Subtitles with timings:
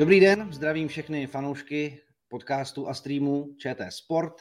[0.00, 4.32] Dobrý den, zdravím všechny fanoušky podcastu a streamu ČT Sport.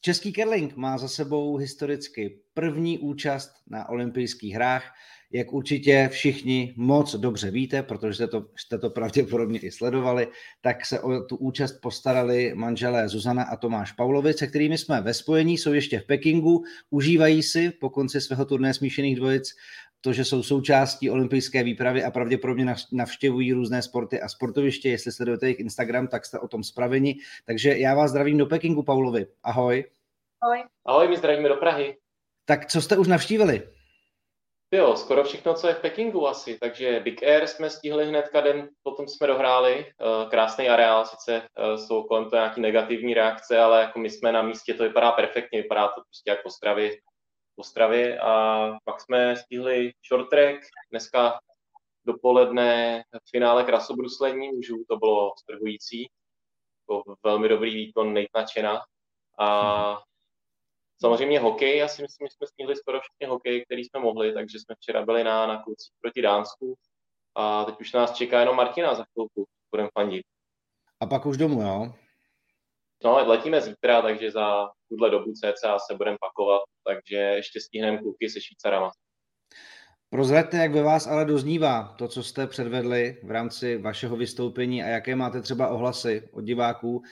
[0.00, 4.92] Český curling má za sebou historicky první účast na olympijských hrách.
[5.32, 10.28] Jak určitě všichni moc dobře víte, protože jste to, jste to pravděpodobně i sledovali,
[10.60, 15.14] tak se o tu účast postarali manželé Zuzana a Tomáš Pavlovi, se kterými jsme ve
[15.14, 19.50] spojení, jsou ještě v Pekingu, užívají si po konci svého turné smíšených dvojic
[20.00, 24.88] to, že jsou součástí olympijské výpravy a pravděpodobně navštěvují různé sporty a sportoviště.
[24.88, 27.14] Jestli sledujete jejich Instagram, tak jste o tom spraveni.
[27.46, 29.26] Takže já vás zdravím do Pekingu, Paulovi.
[29.42, 29.84] Ahoj.
[30.42, 30.64] Ahoj.
[30.86, 31.96] Ahoj, my zdravíme do Prahy.
[32.44, 33.62] Tak co jste už navštívili?
[34.72, 38.68] Jo, skoro všechno, co je v Pekingu asi, takže Big Air jsme stihli hned den,
[38.82, 43.80] potom jsme dohráli, uh, krásný areál, sice uh, jsou kolem to nějaký negativní reakce, ale
[43.80, 46.52] jako my jsme na místě, to vypadá perfektně, vypadá to prostě jako v
[47.58, 51.40] Ostravě, a pak jsme stihli short track, dneska
[52.04, 56.10] dopoledne v finále krasobruslení mužů, to bylo strhující,
[56.88, 58.80] to velmi dobrý výkon, nejtnačena
[59.38, 59.98] a
[61.00, 64.58] Samozřejmě hokej, já si myslím, že jsme stihli skoro všechny hokej, který jsme mohli, takže
[64.58, 66.74] jsme včera byli na, na klucích proti Dánsku
[67.34, 70.26] a teď už nás čeká jenom Martina za chvilku, budeme fandit.
[71.00, 71.94] A pak už domů, jo?
[73.04, 78.30] No, letíme zítra, takže za tuhle dobu cca se budeme pakovat, takže ještě stihneme kluky
[78.30, 78.90] se Švýcarama.
[80.10, 84.86] Prozraďte, jak ve vás ale doznívá to, co jste předvedli v rámci vašeho vystoupení a
[84.86, 87.02] jaké máte třeba ohlasy od diváků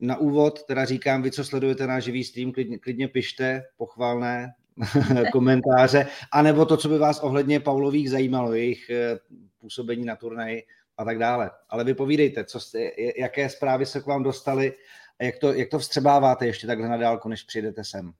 [0.00, 4.54] na úvod teda říkám, vy, co sledujete náš živý stream, klidně, klidně pište pochvalné
[5.32, 9.18] komentáře, anebo to, co by vás ohledně Paulových zajímalo, jejich eh,
[9.58, 10.62] působení na turnaji
[10.96, 11.50] a tak dále.
[11.68, 14.74] Ale vy povídejte, co jste, jaké zprávy se k vám dostaly
[15.20, 18.12] a jak to, jak to vstřebáváte ještě takhle na dálku, než přijdete sem.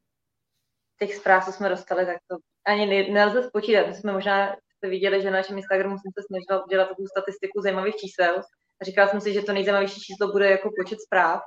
[0.99, 2.37] Těch zpráv, co jsme dostali, tak to
[2.67, 3.87] ani nelze spočítat.
[3.87, 7.61] My jsme možná jste viděli, že na našem Instagramu jsem se snažila udělat takovou statistiku
[7.61, 8.43] zajímavých čísel.
[8.81, 11.43] A říkala jsem si, že to nejzajímavější číslo bude jako počet zpráv,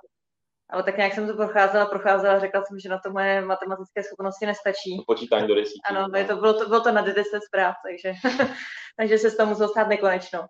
[0.70, 4.46] ale tak nějak jsem to procházela, procházela, řekla jsem, že na to moje matematické schopnosti
[4.46, 5.04] nestačí.
[5.08, 5.90] Počítání do desítky.
[5.90, 8.14] Ano, je to, bylo, to, bylo to na 10 zpráv, takže,
[8.98, 10.48] takže se z toho muselo stát nekonečno.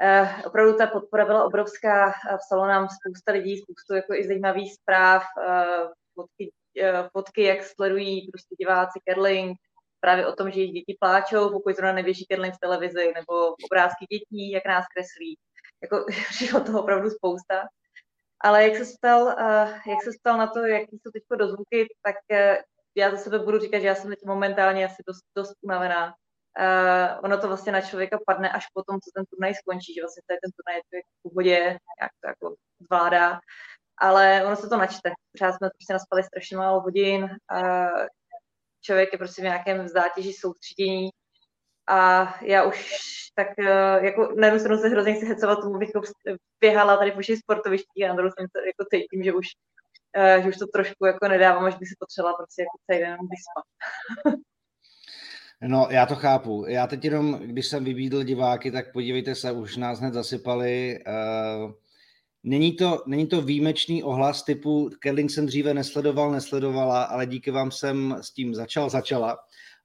[0.00, 5.22] Uh, opravdu ta podpora byla obrovská, psalo nám spousta lidí, spoustu jako i zajímavých zpráv,
[5.38, 6.52] uh, fotky,
[7.12, 9.58] fotky, jak sledují prostě diváci Kerling,
[10.00, 14.06] právě o tom, že jejich děti pláčou, pokud zrovna neběží Kerling v televizi, nebo obrázky
[14.10, 15.38] dětí, jak nás kreslí.
[15.82, 17.68] Jako, přišlo toho opravdu spousta.
[18.40, 22.16] Ale jak se stal, uh, jak se stal na to, jaký jsou teď dozvuky, tak
[22.94, 26.14] já za sebe budu říkat, že já jsem teď momentálně asi dost, dost unavená.
[26.58, 30.02] Uh, ono to vlastně na člověka padne až po tom, co ten turnaj skončí, že
[30.02, 33.40] vlastně tady ten turnaj je v pohodě, jak to jako zvládá,
[33.98, 35.10] ale ono se to načte.
[35.32, 38.06] Pořád jsme prostě naspali strašně málo hodin, uh,
[38.80, 41.10] člověk je prostě v nějakém zátěži soustředění
[41.88, 43.02] a já už
[43.34, 45.90] tak eh, jako na jednu stranu se hrozně chci hecovat tomu, bych
[46.60, 49.46] běhala tady po všech sportovištích a na druhou stranu jako cítím, že už,
[50.16, 53.18] eh, že už to trošku jako nedávám, až bych si potřebovala prostě jako celý den
[53.30, 53.64] vyspat.
[55.66, 56.64] No, já to chápu.
[56.68, 60.98] Já teď jenom, když jsem vybídl diváky, tak podívejte se, už nás hned zasypali.
[61.06, 61.72] Uh,
[62.42, 67.70] není, to, není to výjimečný ohlas typu Kerling jsem dříve nesledoval, nesledovala, ale díky vám
[67.70, 69.38] jsem s tím začal, začala.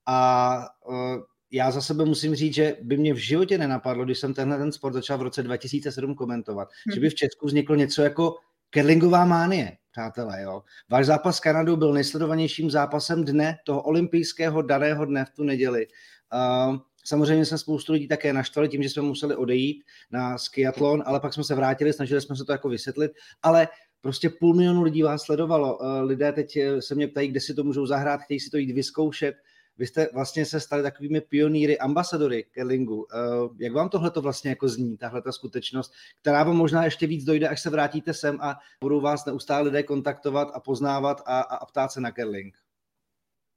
[0.05, 4.33] A uh, já za sebe musím říct, že by mě v životě nenapadlo, když jsem
[4.33, 6.93] tenhle ten sport začal v roce 2007 komentovat, hmm.
[6.93, 8.35] že by v Česku vzniklo něco jako
[8.69, 10.41] kerlingová mánie, přátelé.
[10.41, 10.63] Jo.
[10.89, 15.87] Váš zápas s Kanadou byl nejsledovanějším zápasem dne, toho olympijského daného dne v tu neděli.
[16.33, 16.77] Uh,
[17.07, 21.33] Samozřejmě se spoustu lidí také naštvali tím, že jsme museli odejít na skiatlon, ale pak
[21.33, 23.11] jsme se vrátili, snažili jsme se to jako vysvětlit,
[23.43, 23.67] ale
[24.01, 25.79] prostě půl milionu lidí vás sledovalo.
[26.01, 29.35] Lidé teď se mě ptají, kde si to můžou zahrát, chtějí si to jít vyzkoušet.
[29.77, 33.07] Vy jste vlastně se stali takovými pionýry, ambasadory Kerlingu.
[33.13, 33.17] Eh,
[33.59, 37.25] jak vám tohle to vlastně jako zní, tahle ta skutečnost, která vám možná ještě víc
[37.25, 41.65] dojde, až se vrátíte sem a budou vás neustále lidé kontaktovat a poznávat a, a,
[41.65, 42.55] ptát se na Kerling?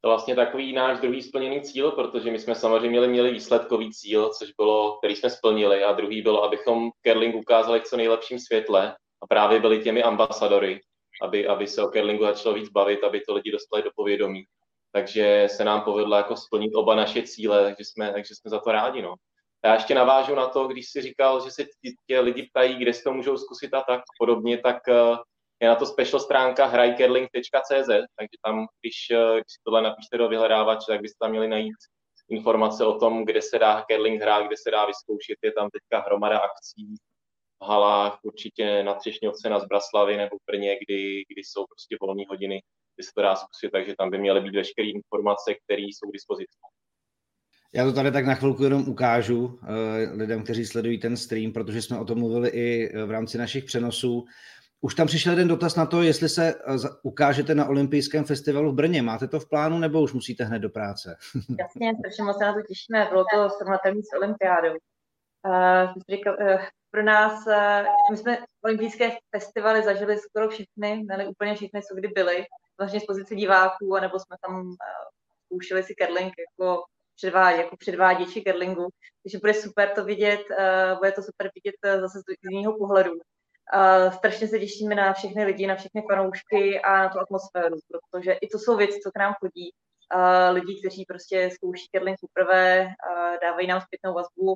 [0.01, 4.29] To vlastně takový náš druhý splněný cíl, protože my jsme samozřejmě měli, měli výsledkový cíl,
[4.29, 8.95] což bylo, který jsme splnili, a druhý bylo, abychom Kerling ukázali v co nejlepším světle
[9.23, 10.81] a právě byli těmi ambasadory,
[11.21, 14.45] aby, aby se o Kerlingu začalo víc bavit, aby to lidi dostali do povědomí
[14.91, 18.71] takže se nám povedlo jako splnit oba naše cíle, takže jsme, takže jsme za to
[18.71, 19.01] rádi.
[19.01, 19.15] No.
[19.65, 21.65] Já ještě navážu na to, když si říkal, že se
[22.07, 25.17] tě lidi ptají, kde si to můžou zkusit a tak podobně, tak eh,
[25.61, 30.85] je na to special stránka hrajkerling.cz, takže tam, když, eh, když tohle napíšte do vyhledávače,
[30.87, 31.75] tak byste tam měli najít
[32.29, 35.37] informace o tom, kde se dá curling hrát, kde se dá vyzkoušet.
[35.43, 36.95] Je tam teďka hromada akcí
[37.59, 42.23] v halách, určitě na Třešňovce, na Zbraslavy nebo v Brně, kdy, kdy jsou prostě volné
[42.29, 42.61] hodiny
[43.01, 46.13] kdy se to dá zkusit, takže tam by měly být veškeré informace, které jsou k
[46.13, 46.57] dispozici.
[47.73, 49.57] Já to tady tak na chvilku jenom ukážu uh,
[50.11, 54.25] lidem, kteří sledují ten stream, protože jsme o tom mluvili i v rámci našich přenosů.
[54.81, 56.55] Už tam přišel jeden dotaz na to, jestli se
[57.03, 59.01] ukážete na olympijském festivalu v Brně.
[59.01, 61.15] Máte to v plánu nebo už musíte hned do práce?
[61.59, 63.07] Jasně, strašně moc se na to těšíme.
[63.09, 64.73] Bylo to srovnatelné s olympiádou.
[65.47, 66.61] Uh,
[66.91, 72.07] pro nás, uh, my jsme olympijské festivaly zažili skoro všechny, ne úplně všechny, co kdy
[72.07, 72.45] byly,
[72.81, 74.75] vlastně z pozice diváků, anebo jsme tam uh,
[75.45, 76.83] zkoušeli si curling jako,
[77.15, 78.87] předvádě, jako předváděči curlingu.
[79.23, 83.11] Takže bude super to vidět, uh, bude to super vidět uh, zase z jiného pohledu.
[83.13, 87.77] Uh, strašně se těšíme na všechny lidi, na všechny fanoušky a na tu atmosféru,
[88.11, 89.73] protože i to jsou věci, co k nám chodí.
[90.15, 94.53] Uh, lidi, kteří prostě zkouší curling poprvé, uh, dávají nám zpětnou vazbu.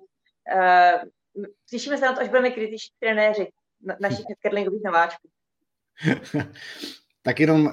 [0.55, 3.51] Uh, se na to, až budeme kritičtí trenéři
[3.81, 5.29] na, našich curlingových nováčků.
[7.25, 7.71] tak jenom uh,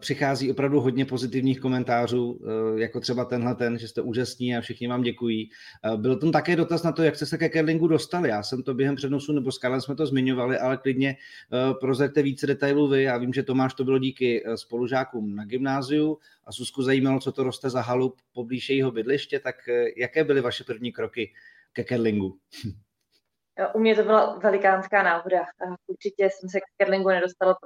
[0.00, 4.88] přichází opravdu hodně pozitivních komentářů, uh, jako třeba tenhle ten, že jste úžasní a všichni
[4.88, 5.50] vám děkují.
[5.84, 8.28] Uh, byl tam také dotaz na to, jak jste se ke curlingu dostali.
[8.28, 12.22] Já jsem to během přednosu, nebo s Karlem jsme to zmiňovali, ale klidně uh, prozraďte
[12.22, 13.02] více detailů vy.
[13.02, 17.32] Já vím, že Tomáš to bylo díky uh, spolužákům na gymnáziu a Susku zajímalo, co
[17.32, 21.32] to roste za halu poblíž jejího bydliště, tak uh, jaké byly vaše první kroky
[21.72, 22.36] ke curlingu?
[23.74, 25.38] U mě to byla velikánská náhoda.
[25.86, 27.56] Určitě jsem se k curlingu nedostala,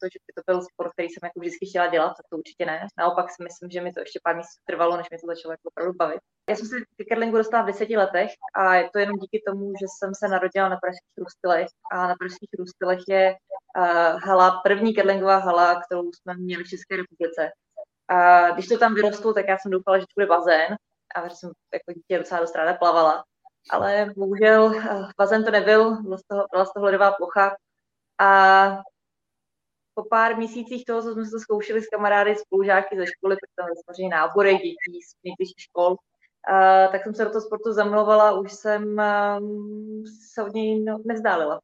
[0.00, 2.66] to, že by to byl sport, který jsem jako vždycky chtěla dělat, tak to určitě
[2.66, 2.86] ne.
[2.98, 5.68] Naopak si myslím, že mi to ještě pár měsíců trvalo, než mi to začalo jako
[5.68, 6.20] opravdu bavit.
[6.50, 9.72] Já jsem se ke curlingu dostala v deseti letech a je to jenom díky tomu,
[9.80, 14.94] že jsem se narodila na Pražských Růstylech a na Pražských Růstylech je uh, hala, první
[14.94, 17.50] curlingová hala, kterou jsme měli v České republice.
[18.08, 20.76] A když to tam vyrostlo, tak já jsem doufala, že to bude bazén
[21.14, 23.24] a že jsem jako dítě docela dost ráda plavala.
[23.70, 27.56] Ale bohužel uh, bazén to nebyl, byla z toho, byla z toho ledová plocha
[28.18, 28.82] a
[29.96, 33.54] po pár měsících toho, co jsme se to zkoušeli s kamarády, spolužáky ze školy, protože
[33.56, 38.40] tam samozřejmě nábory dětí z nejbližších škol, uh, tak jsem se do toho sportu zamilovala,
[38.40, 38.82] už jsem
[39.40, 41.60] um, se od něj no, nevzdálila.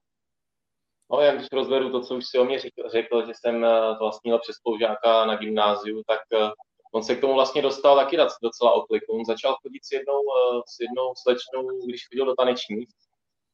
[1.13, 3.99] No, jak když rozvedu to, co už si o mě řekl, řekl že jsem uh,
[3.99, 6.51] vlastně měl přes spolužáka na gymnáziu, tak uh,
[6.95, 9.13] on se k tomu vlastně dostal taky docela okliku.
[9.13, 12.87] On začal chodit s jednou, uh, s jednou slečnou, když chodil do taneční,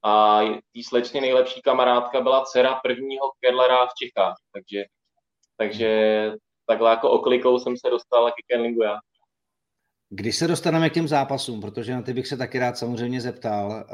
[0.04, 0.40] a
[0.72, 4.84] tý slečně nejlepší kamarádka byla dcera prvního kerlera v Čechách, takže,
[5.56, 6.32] takže
[6.66, 8.98] takhle jako oklikou jsem se dostal ke curlingu já.
[10.10, 13.84] Když se dostaneme k těm zápasům, protože na ty bych se taky rád samozřejmě zeptal,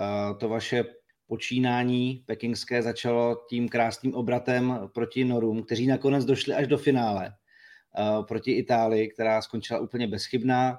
[0.41, 0.85] to vaše
[1.27, 7.33] počínání pekingské začalo tím krásným obratem proti Norům, kteří nakonec došli až do finále
[8.29, 10.79] proti Itálii, která skončila úplně bezchybná.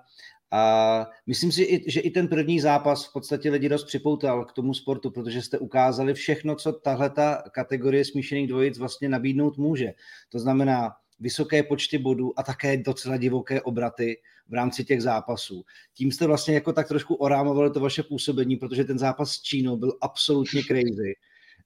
[0.52, 4.74] A myslím si, že i ten první zápas v podstatě lidi dost připoutal k tomu
[4.74, 9.94] sportu, protože jste ukázali všechno, co tahle ta kategorie smíšených dvojic vlastně nabídnout může.
[10.30, 15.64] To znamená vysoké počty bodů a také docela divoké obraty v rámci těch zápasů.
[15.94, 19.78] Tím jste vlastně jako tak trošku orámovali to vaše působení, protože ten zápas s Čínou
[19.78, 21.14] byl absolutně crazy.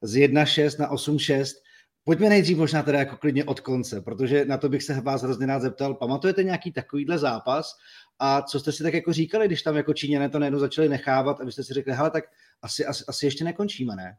[0.02, 1.46] Z 1-6 na 8-6
[2.04, 5.46] Pojďme nejdřív možná teda jako klidně od konce, protože na to bych se vás hrozně
[5.46, 5.94] rád zeptal.
[5.94, 7.78] Pamatujete nějaký takovýhle zápas
[8.20, 11.42] a co jste si tak jako říkali, když tam jako Číňané to najednou začali nechávat
[11.42, 12.24] a vy jste si řekli, hele, tak
[12.62, 14.18] asi, asi, asi ještě nekončíme, ne?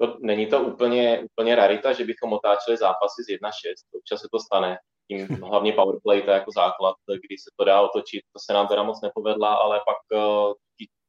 [0.00, 3.50] To, není to úplně, úplně rarita, že bychom otáčeli zápasy z 1-6.
[3.98, 4.78] Občas se to stane.
[5.10, 8.22] Tím hlavně powerplay, to je jako základ, kdy se to dá otočit.
[8.32, 10.52] To se nám teda moc nepovedla, ale pak uh,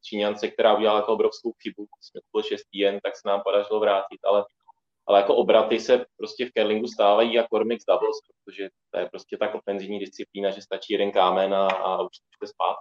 [0.04, 3.80] Číňance, která udělala jako obrovskou chybu, jsme to bylo šestý jen, tak se nám podařilo
[3.80, 4.46] vrátit, ale
[5.08, 9.38] ale jako obraty se prostě v curlingu stávají jako mix doubles, protože to je prostě
[9.38, 12.76] tak ofenzivní disciplína, že stačí jeden kámen a, a už jste spát.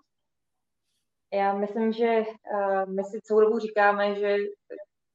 [1.33, 2.21] Já myslím, že
[2.53, 4.37] uh, my si celou dobu říkáme, že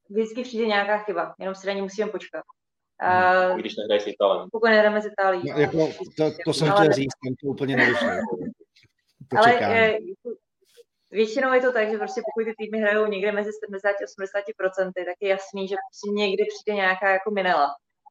[0.09, 2.43] vždycky přijde nějaká chyba, jenom si na ní musíme počkat.
[3.51, 4.49] Uh, když nehrají s Italem.
[4.51, 5.51] Pokud nehrajeme s Itálií.
[5.51, 5.87] No, jako,
[6.17, 8.09] to, to jsem chtěl říct, tam to úplně nevyšlo.
[9.37, 9.99] ale je,
[11.11, 14.43] Většinou je to tak, že prostě pokud ty týmy hrajou někde mezi 70 a 80
[14.57, 17.65] procenty, tak je jasný, že prostě někdy přijde nějaká jako minela.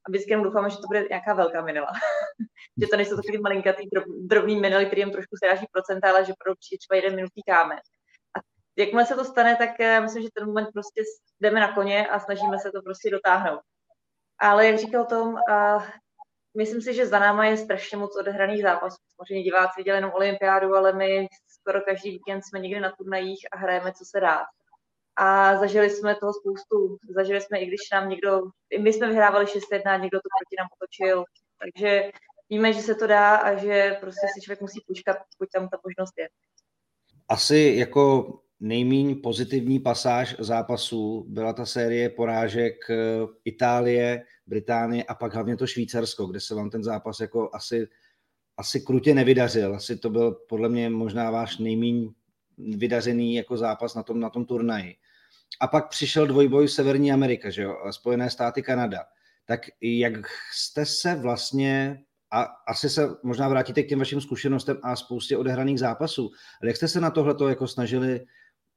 [0.04, 1.92] A vždycky jenom doufáme, že to bude nějaká velká minela.
[2.80, 6.32] že to nejsou takový malinkatý drob, drobný minely, který jim trošku sráží procenta, ale že
[6.38, 7.78] pro přijde třeba jeden minutý kámen.
[8.36, 8.38] A
[8.76, 11.02] jakmile se to stane, tak uh, myslím, že ten moment prostě
[11.40, 13.60] jdeme na koně a snažíme se to prostě dotáhnout.
[14.38, 15.82] Ale jak říkal Tom, uh,
[16.56, 18.96] myslím si, že za náma je strašně moc odehraných zápasů.
[19.16, 21.28] Samozřejmě diváci viděli jenom olympiádu, ale my
[21.60, 24.44] skoro každý víkend jsme někde na turnajích a hrajeme, co se dá.
[25.16, 26.98] A zažili jsme toho spoustu.
[27.14, 30.68] Zažili jsme, i když nám někdo, i my jsme vyhrávali 6-1, někdo to proti nám
[30.76, 31.24] otočil.
[31.62, 32.10] Takže
[32.50, 35.78] víme, že se to dá a že prostě si člověk musí počkat, pokud tam ta
[35.84, 36.28] možnost je.
[37.28, 42.96] Asi jako nejméně pozitivní pasáž zápasů byla ta série porážek eh,
[43.44, 47.88] Itálie, Británie a pak hlavně to Švýcarsko, kde se vám ten zápas jako asi
[48.60, 49.74] asi krutě nevydařil.
[49.74, 52.12] Asi to byl podle mě možná váš nejmíň
[52.58, 54.96] vydařený jako zápas na tom, na tom turnaji.
[55.60, 59.04] A pak přišel dvojboj Severní Amerika, že jo, Spojené státy, Kanada.
[59.44, 60.12] Tak jak
[60.52, 65.80] jste se vlastně a asi se možná vrátíte k těm vašim zkušenostem a spoustě odehraných
[65.80, 66.30] zápasů.
[66.62, 68.26] Ale jak jste se na tohle jako snažili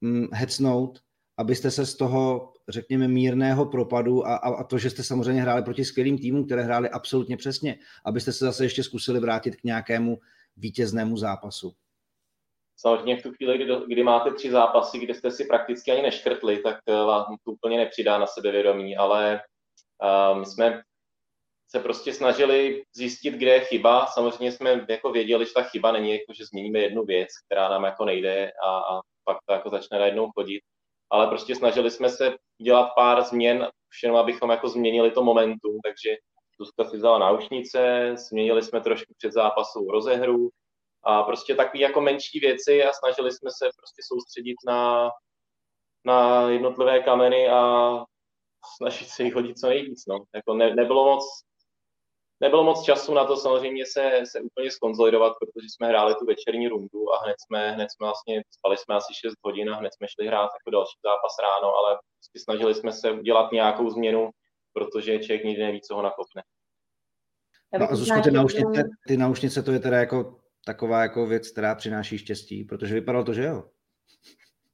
[0.01, 0.99] hm, hecnout,
[1.37, 5.63] abyste se z toho, řekněme, mírného propadu a, a, a to, že jste samozřejmě hráli
[5.63, 10.17] proti skvělým týmům, které hráli absolutně přesně, abyste se zase ještě zkusili vrátit k nějakému
[10.57, 11.73] vítěznému zápasu?
[12.77, 16.57] Samozřejmě v tu chvíli, kdy, kdy máte tři zápasy, kde jste si prakticky ani neškrtli,
[16.57, 19.41] tak eh, vám to úplně nepřidá na sebevědomí, ale
[20.03, 20.83] uh, my jsme
[21.75, 24.05] se prostě snažili zjistit, kde je chyba.
[24.05, 27.83] Samozřejmě jsme jako věděli, že ta chyba není jako, že změníme jednu věc, která nám
[27.83, 30.61] jako nejde a, a pak to jako začne najednou chodit.
[31.13, 36.15] Ale prostě snažili jsme se dělat pár změn, už abychom jako změnili to momentum, takže
[36.59, 40.49] Zuzka si vzala náušnice, změnili jsme trošku před zápasou rozehru
[41.03, 45.09] a prostě takové jako menší věci a snažili jsme se prostě soustředit na,
[46.05, 47.91] na jednotlivé kameny a
[48.77, 50.05] snažit se jich hodit co nejvíc.
[50.07, 50.23] No.
[50.35, 51.23] Jako ne, nebylo moc
[52.43, 56.67] Nebylo moc času na to samozřejmě se, se úplně skonzolidovat, protože jsme hráli tu večerní
[56.67, 60.07] rundu a hned jsme, hned jsme vlastně, spali jsme asi 6 hodin a hned jsme
[60.07, 61.99] šli hrát jako další zápas ráno, ale
[62.37, 64.29] snažili jsme se udělat nějakou změnu,
[64.73, 66.43] protože člověk nikdy neví, co ho nakopne.
[67.79, 71.75] No a Zuzko, ty náušnice, ty náušnice, to je teda jako taková jako věc, která
[71.75, 73.63] přináší štěstí, protože vypadalo to, že jo?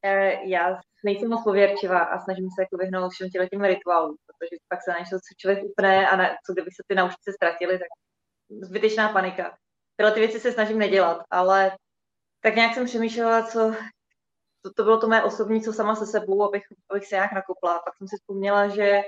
[0.06, 4.84] Eh, já nejsem moc pověrčivá a snažím se jako vyhnout všem těm rituálům, protože pak
[4.84, 7.88] se na něco člověk upne a na, co kdyby se ty naučnice ztratily, tak
[8.62, 9.58] zbytečná panika.
[9.96, 11.78] Tyhle ty věci se snažím nedělat, ale
[12.42, 13.76] tak nějak jsem přemýšlela, co
[14.62, 17.80] to, to bylo to mé osobní, co sama se sebou, abych, abych se nějak nakopla.
[17.80, 19.02] Pak jsem si vzpomněla, že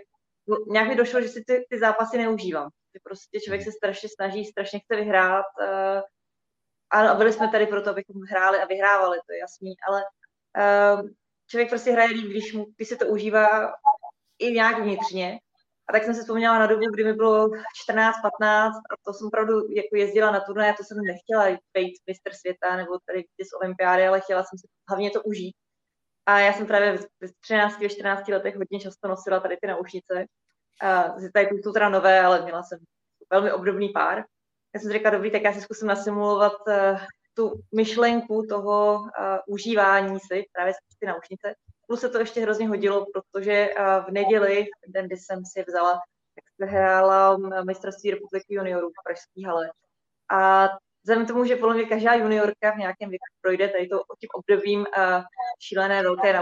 [0.67, 2.69] nějak mi došlo, že si ty, ty zápasy neužívám.
[2.95, 5.45] Že prostě člověk se strašně snaží, strašně chce vyhrát.
[5.59, 6.01] Uh,
[6.91, 10.03] a byli jsme tady proto, abychom hráli a vyhrávali, to je jasný, ale
[10.57, 11.09] uh,
[11.47, 13.73] člověk prostě hraje líp, když, mu, když se to užívá
[14.41, 15.39] i nějak vnitřně.
[15.89, 19.27] A tak jsem si vzpomněla na dobu, kdy mi bylo 14, 15 a to jsem
[19.27, 24.07] opravdu jako jezdila na turnaje, to jsem nechtěla být mistr světa nebo tady z olympiády,
[24.07, 25.55] ale chtěla jsem si hlavně to užít.
[26.25, 27.05] A já jsem právě v
[27.39, 30.25] 13, 14 letech hodně často nosila tady ty naušnice.
[30.81, 32.79] A tady jsou teda nové, ale měla jsem
[33.29, 34.23] velmi obdobný pár.
[34.73, 36.99] Já jsem řekla, dobrý, tak já si zkusím nasimulovat uh,
[37.33, 39.07] tu myšlenku toho uh,
[39.47, 41.55] užívání si právě z ty naušnice.
[41.91, 45.93] Plus se to ještě hrozně hodilo, protože uh, v neděli, den, kdy jsem si vzala,
[46.35, 49.71] tak se hrála mistrovství republiky juniorů v Pražské hale.
[50.31, 50.69] A
[51.03, 54.79] vzhledem tomu, že podle mě každá juniorka v nějakém věku projde tady to tím obdobím
[54.79, 55.23] uh,
[55.59, 56.33] šílené velké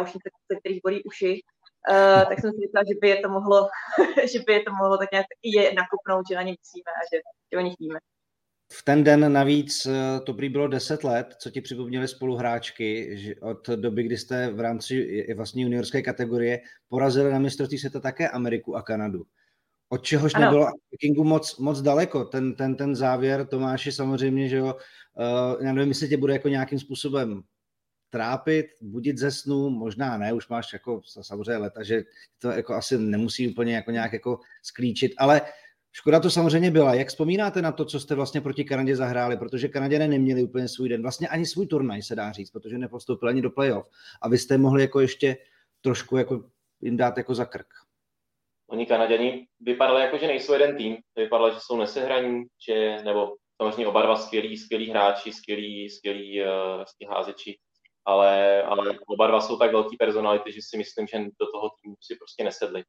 [0.51, 1.41] ze kterých bolí uši,
[1.89, 3.67] uh, tak jsem si říkala, že by je to mohlo,
[4.31, 7.01] že by je to mohlo tak nějak i je nakupnout, že na ně musíme a
[7.13, 7.17] že,
[7.51, 7.99] že o nich víme.
[8.73, 13.35] V ten den navíc eh, to prý bylo 10 let, co ti připomněli spoluhráčky, že
[13.35, 18.75] od doby, kdy jste v rámci vlastně juniorské kategorie porazili na mistrovství světa také Ameriku
[18.75, 19.25] a Kanadu.
[19.89, 20.45] Od čehož ano.
[20.45, 20.67] nebylo
[20.99, 22.25] Kingu moc, moc daleko.
[22.25, 26.47] Ten, ten, ten závěr Tomáši samozřejmě, že jo, uh, já nevím, jestli tě bude jako
[26.47, 27.41] nějakým způsobem
[28.09, 32.03] trápit, budit ze snu, možná ne, už máš jako samozřejmě leta, že
[32.39, 35.41] to jako asi nemusí úplně jako nějak jako sklíčit, ale
[35.91, 36.93] Škoda to samozřejmě byla.
[36.93, 39.37] Jak vzpomínáte na to, co jste vlastně proti Kanadě zahráli?
[39.37, 43.29] Protože Kanaděné neměli úplně svůj den, vlastně ani svůj turnaj se dá říct, protože nepostoupili
[43.29, 43.89] ani do playoff.
[44.21, 45.37] A vy jste mohli jako ještě
[45.81, 46.43] trošku jako
[46.81, 47.67] jim dát jako za krk.
[48.69, 50.97] Oni Kanaděni vypadali jako, že nejsou jeden tým.
[51.15, 57.11] Vypadalo, že jsou nesehraní, že, nebo samozřejmě oba dva skvělí, skvělí hráči, skvělí, skvělí uh,
[57.11, 57.57] házeči,
[58.05, 61.95] ale, ale oba dva jsou tak velký personality, že si myslím, že do toho týmu
[62.01, 62.83] si prostě nesedli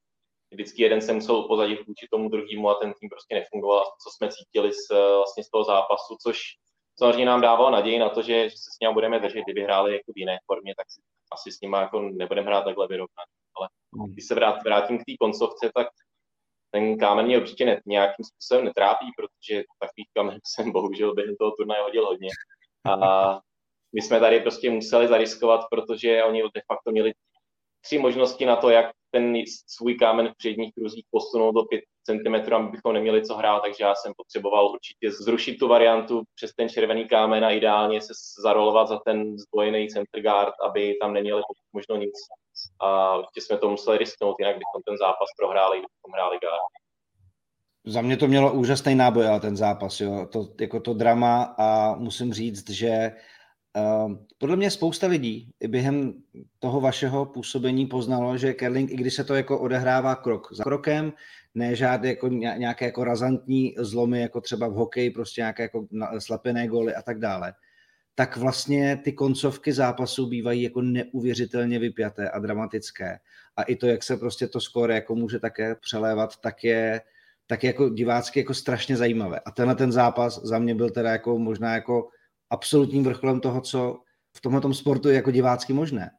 [0.52, 4.28] vždycky jeden se musel upozadit vůči tomu druhému a ten tým prostě nefungoval, co jsme
[4.28, 6.38] cítili z, vlastně z toho zápasu, což
[6.98, 9.92] samozřejmě nám dávalo naději na to, že, že se s ním budeme držet, kdyby hráli
[9.92, 11.00] jako v jiné formě, tak si,
[11.32, 13.28] asi s nimi jako nebudeme hrát takhle vyrovnat.
[13.56, 14.12] Ale hmm.
[14.12, 15.88] když se vrát, vrátím k té koncovce, tak
[16.70, 21.50] ten kámen mě určitě ne, nějakým způsobem netrápí, protože takových kamenů jsem bohužel během toho
[21.50, 22.28] turnaje hodil hodně.
[23.02, 23.40] A
[23.94, 27.12] my jsme tady prostě museli zariskovat, protože oni de facto měli
[27.80, 29.34] tři možnosti na to, jak ten
[29.66, 33.94] svůj kámen v předních kruzích posunout do 5 cm, abychom neměli co hrát, takže já
[33.94, 38.98] jsem potřeboval určitě zrušit tu variantu přes ten červený kámen a ideálně se zarolovat za
[39.04, 42.12] ten zdvojený center guard, aby tam neměli možno nic.
[42.80, 46.72] A určitě jsme to museli risknout, jinak bychom ten zápas prohráli, kdybychom hráli guard.
[47.84, 50.26] Za mě to mělo úžasný náboj, ale ten zápas, jo.
[50.32, 53.12] To, jako to drama a musím říct, že
[54.38, 56.14] podle mě spousta lidí i během
[56.58, 61.12] toho vašeho působení poznalo, že curling, i když se to jako odehrává krok za krokem,
[61.54, 65.86] ne žádné jako nějaké jako razantní zlomy, jako třeba v hokeji, prostě nějaké jako
[66.18, 67.54] slepené góly a tak dále,
[68.14, 73.18] tak vlastně ty koncovky zápasů bývají jako neuvěřitelně vypjaté a dramatické.
[73.56, 77.00] A i to, jak se prostě to skóre jako může také přelévat, tak je,
[77.46, 79.40] tak je jako divácky jako strašně zajímavé.
[79.40, 82.08] A tenhle ten zápas za mě byl teda jako možná jako
[82.50, 84.00] absolutním vrcholem toho, co
[84.36, 86.10] v tomhle sportu je jako divácky možné.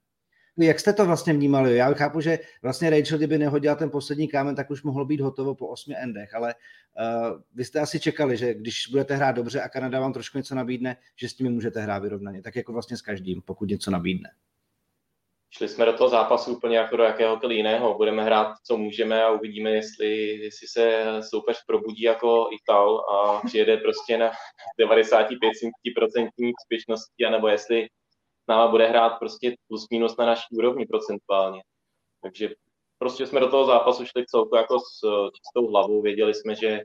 [0.57, 1.75] Jak jste to vlastně vnímali?
[1.75, 5.55] Já chápu, že vlastně Rachel, kdyby nehodila ten poslední kámen, tak už mohlo být hotovo
[5.55, 9.69] po osmi endech, ale uh, vy jste asi čekali, že když budete hrát dobře a
[9.69, 13.01] Kanada vám trošku něco nabídne, že s tím můžete hrát vyrovnaně, tak jako vlastně s
[13.01, 14.29] každým, pokud něco nabídne.
[15.53, 17.93] Šli jsme do toho zápasu úplně jako do jakéhokoliv jiného.
[17.97, 23.77] Budeme hrát, co můžeme a uvidíme, jestli, jestli se soupeř probudí jako Ital a přijede
[23.77, 24.31] prostě na
[24.79, 26.29] 95%
[26.61, 27.87] úspěšnosti, anebo jestli
[28.47, 31.61] náma bude hrát prostě plus minus na naší úrovni procentuálně.
[32.21, 32.49] Takže
[32.97, 34.99] prostě jsme do toho zápasu šli celku jako s
[35.35, 36.81] čistou hlavou, věděli jsme, že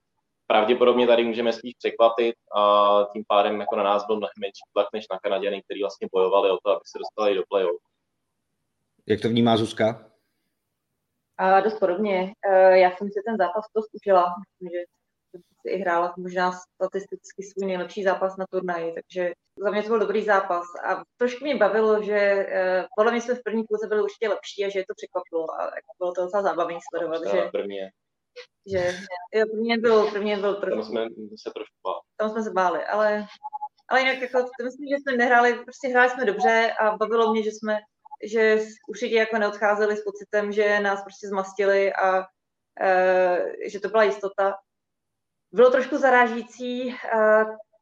[0.46, 4.86] pravděpodobně tady můžeme spíš překvapit a tím pádem jako na nás byl mnohem menší tlak
[4.92, 7.95] než na Kanaděny, kteří vlastně bojovali o to, aby se dostali do play-off.
[9.08, 10.10] Jak to vnímá Zuzka?
[11.38, 12.32] A dost podobně.
[12.50, 14.34] E, já jsem si ten zápas dost užila.
[14.40, 14.84] Myslím, že
[15.30, 19.88] jsem si i hrála možná statisticky svůj nejlepší zápas na turnaji, takže za mě to
[19.88, 20.64] byl dobrý zápas.
[20.88, 24.64] A trošku mě bavilo, že e, podle mě jsme v první půlce byli určitě lepší
[24.64, 25.60] a že je to překvapilo.
[25.60, 27.22] A bylo to docela zábavný sledovat.
[27.30, 27.78] Že, první
[28.66, 28.94] že
[29.34, 30.76] jo, první byl, první byl trošku.
[30.76, 31.08] Tam jsme
[31.42, 32.00] se trošku báli.
[32.16, 33.26] Tam jsme se báli, ale,
[33.88, 37.50] ale jinak jako, myslím, že jsme nehráli, prostě hráli jsme dobře a bavilo mě, že
[37.50, 37.78] jsme
[38.24, 38.58] že
[38.88, 42.24] určitě jako neodcházeli s pocitem, že nás prostě zmastili a
[42.80, 44.54] e, že to byla jistota.
[45.52, 46.94] Bylo trošku zarážící, e,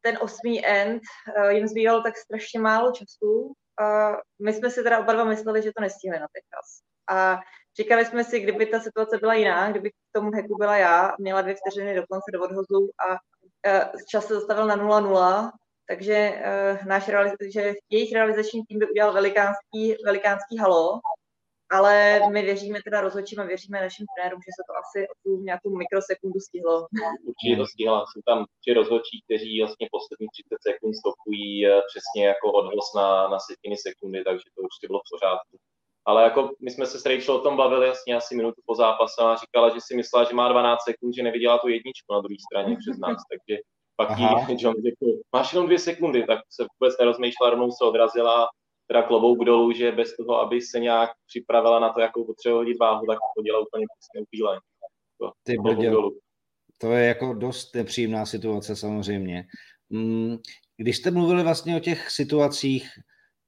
[0.00, 1.02] ten osmý end,
[1.36, 3.52] e, jim zbývalo tak strašně málo času.
[3.80, 6.80] A my jsme si teda oba dva mysleli, že to nestihli na Texas.
[7.08, 7.40] A
[7.76, 11.42] říkali jsme si, kdyby ta situace byla jiná, kdyby k tomu heku byla já, měla
[11.42, 13.18] dvě vteřiny do konce do odhozu a
[14.08, 15.50] čas se zastavil na 0-0,
[15.88, 17.10] takže uh, náš
[17.52, 21.00] že jejich realizační tým by udělal velikánský, velikánský halo,
[21.70, 25.30] ale my věříme teda rozhodčím a věříme našim trenérům, že se to asi o tu
[25.48, 26.74] nějakou mikrosekundu stihlo.
[27.30, 27.98] Určitě to stihla.
[28.06, 33.08] Jsou tam tři rozhodčí, kteří vlastně poslední 30 sekund stopují eh, přesně jako odhlas na,
[33.34, 35.54] na setiny sekundy, takže to určitě bylo v pořádku.
[36.06, 39.22] Ale jako my jsme se s Rachel o tom bavili jasně asi minutu po zápase
[39.22, 42.36] a říkala, že si myslela, že má 12 sekund, že neviděla tu jedničku na druhé
[42.46, 43.54] straně přes nás, takže
[43.96, 44.26] pak jí
[44.62, 48.48] John řekl, máš jenom dvě sekundy, tak se vůbec nerozmýšlela, rovnou se odrazila,
[48.86, 52.78] teda klobouk dolů, že bez toho, aby se nějak připravila na to, jakou potřebuje hodit
[52.80, 54.60] váhu, tak to dělá úplně přesně upíle.
[55.42, 55.56] Ty
[55.90, 56.18] dolů.
[56.78, 59.44] to je jako dost nepříjemná situace samozřejmě.
[59.90, 60.36] Mm,
[60.76, 62.88] když jste mluvili vlastně o těch situacích,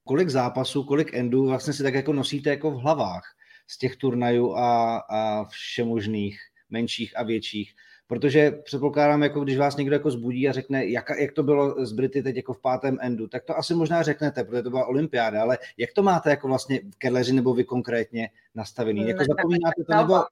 [0.05, 3.25] kolik zápasů, kolik endů vlastně si tak jako nosíte jako v hlavách
[3.71, 6.39] z těch turnajů a, a všemožných,
[6.71, 7.75] menších a větších,
[8.07, 11.93] protože předpokládám, jako když vás někdo jako zbudí a řekne, jak, jak to bylo z
[11.93, 15.43] Brity teď jako v pátém endu, tak to asi možná řeknete, protože to byla olympiáda,
[15.43, 19.09] ale jak to máte jako vlastně v Kedleři nebo vy konkrétně nastavený?
[19.09, 20.25] Jako zapomínáte to nebo...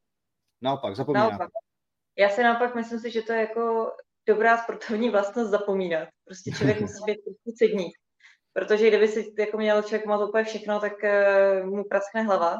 [0.62, 1.30] Naopak, zapomínáte.
[1.30, 1.50] Naopak.
[2.18, 3.92] Já si naopak myslím si, že to je jako
[4.26, 6.08] dobrá sportovní vlastnost zapomínat.
[6.24, 7.98] Prostě člověk musí být trošku cedník.
[8.52, 12.56] Protože kdyby si jako měl člověk moc úplně všechno, tak uh, mu praskne hlava.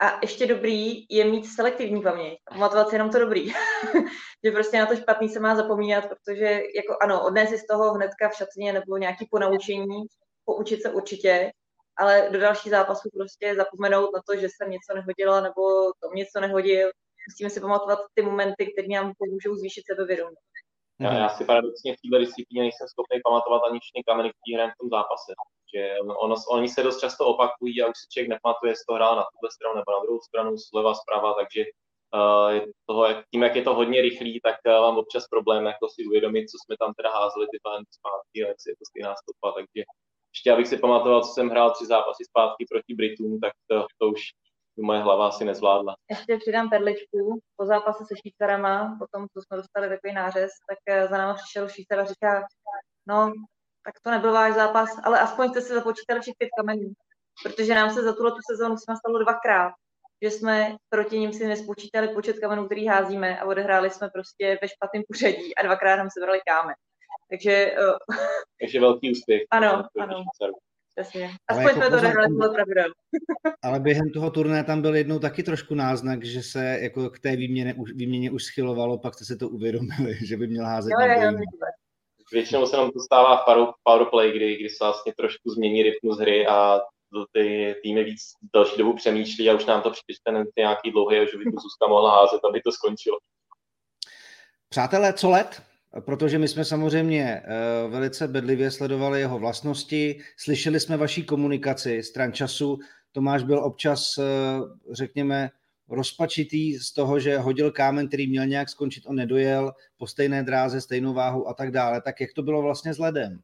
[0.00, 2.38] A ještě dobrý je mít selektivní paměť.
[2.48, 3.48] Pamatovat si jenom to dobrý.
[4.44, 7.92] že prostě na to špatný se má zapomínat, protože jako ano, odnést si z toho
[7.92, 10.06] hnedka v šatně nebo nějaký ponaučení,
[10.44, 11.50] poučit se určitě,
[11.96, 15.62] ale do další zápasu prostě zapomenout na to, že jsem něco nehodila nebo
[16.00, 16.90] to něco nehodil.
[17.30, 20.36] Musíme si pamatovat ty momenty, které nám pomůžou zvýšit sebevědomí.
[21.00, 24.72] Já, já si paradoxně v této disciplíně nejsem schopný pamatovat ani všechny kameny, které hrajeme
[24.74, 25.30] v tom zápase.
[25.74, 25.82] Že
[26.24, 29.24] ono, oni se dost často opakují a už si člověk nepamatuje, jestli to hrál na
[29.32, 31.60] tuhle stranu nebo na druhou stranu, zleva, zprava, takže
[32.18, 36.00] uh, toho, tím, jak je to hodně rychlý, tak uh, mám občas problém jako si
[36.08, 39.12] uvědomit, co jsme tam teda házeli ty talenty zpátky, a jak si je to stejná
[39.22, 39.80] stopa, takže
[40.34, 44.08] ještě abych si pamatoval, co jsem hrál tři zápasy zpátky proti Britům, tak to, to
[44.08, 44.20] už
[44.80, 45.94] moje hlava asi nezvládla.
[46.10, 47.40] Ještě přidám perličku.
[47.56, 51.34] Po zápase se Švýcarama, po tom, co jsme dostali takový nářez, tak eh, za náma
[51.34, 52.42] přišel Švýcar a říká,
[53.08, 53.32] no,
[53.84, 56.92] tak to nebyl váš zápas, ale aspoň jste si započítali všech pět kamenů.
[57.42, 59.72] Protože nám se za tuhle tu sezónu jsme stalo dvakrát,
[60.22, 64.68] že jsme proti ním si nespočítali počet kamenů, který házíme a odehráli jsme prostě ve
[64.68, 66.74] špatném pořadí a dvakrát nám se vrali kámen.
[67.30, 67.72] Takže...
[67.78, 68.16] Uh...
[68.60, 69.42] Takže velký úspěch.
[69.50, 70.24] Ano, ano.
[70.98, 71.30] Jasně.
[71.48, 72.84] Aspoň jako jsme to dohrali, bylo pravda.
[73.62, 77.36] Ale během toho turné tam byl jednou taky trošku náznak, že se jako k té
[77.36, 81.22] výměně, výměně už schylovalo, pak jste se to uvědomili, že by měl házet jo, jo,
[81.22, 81.38] jo,
[82.32, 86.46] Většinou se nám to stává v powerplay, kdy, kdy se vlastně trošku změní rytmus hry
[86.46, 86.80] a
[87.32, 88.20] ty týmy víc
[88.54, 91.86] další dobu přemýšlí a už nám to přijde ten nějaký dlouhý, že by tu Zuzka
[91.88, 93.18] mohla házet, aby to skončilo.
[94.68, 95.62] Přátelé, co let?
[96.00, 102.32] protože my jsme samozřejmě uh, velice bedlivě sledovali jeho vlastnosti, slyšeli jsme vaší komunikaci stran
[102.32, 102.78] času.
[103.12, 104.24] Tomáš byl občas, uh,
[104.92, 105.50] řekněme,
[105.88, 110.80] rozpačitý z toho, že hodil kámen, který měl nějak skončit, on nedojel po stejné dráze,
[110.80, 112.02] stejnou váhu a tak dále.
[112.02, 113.40] Tak jak to bylo vlastně s ledem?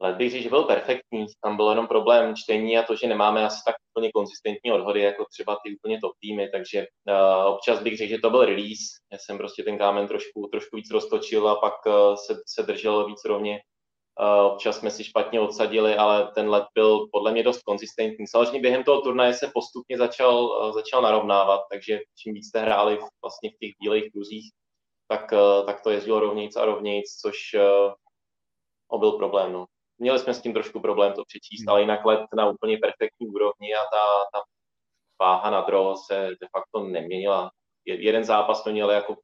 [0.00, 1.26] Led bych říct, že byl perfektní.
[1.42, 5.24] Tam byl jenom problém čtení a to, že nemáme asi tak úplně konzistentní odhody, jako
[5.32, 8.84] třeba ty úplně top týmy, takže uh, občas bych řekl, že to byl release.
[9.12, 13.06] Já jsem prostě ten kámen trošku, trošku víc roztočil a pak uh, se, se držel
[13.06, 13.60] víc rovně.
[14.20, 18.26] Uh, občas jsme si špatně odsadili, ale ten let byl podle mě dost konzistentní.
[18.26, 22.98] Samozřejmě během toho turnaje se postupně začal, uh, začal narovnávat, takže čím víc jste hráli
[23.22, 24.50] vlastně v těch bílých kruzích,
[25.08, 27.36] tak, uh, tak to jezdilo rovnějc a rovnějc, což
[28.98, 29.52] byl problém.
[29.52, 29.66] No
[29.98, 33.74] měli jsme s tím trošku problém to přečíst, ale jinak let na úplně perfektní úrovni
[33.74, 34.40] a ta, ta
[35.20, 37.50] váha na draw se de facto neměnila.
[37.86, 39.16] Jeden zápas jsme měli jako